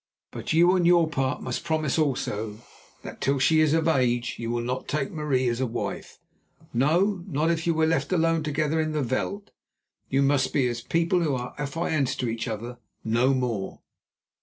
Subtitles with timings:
[0.31, 2.57] But you, on your part, must promise also
[3.03, 7.51] that, till she is of age, you will not take Marie as a wife—no, not
[7.51, 9.51] if you were left alone together in the veld.
[10.09, 13.81] You must be as people who are affianced to each other, no more."